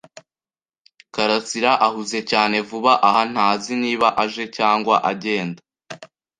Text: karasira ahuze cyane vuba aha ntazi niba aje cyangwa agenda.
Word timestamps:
karasira 1.13 1.71
ahuze 1.87 2.19
cyane 2.31 2.57
vuba 2.69 2.93
aha 3.07 3.21
ntazi 3.31 3.73
niba 3.83 4.07
aje 4.23 4.45
cyangwa 4.57 4.95
agenda. 5.11 5.61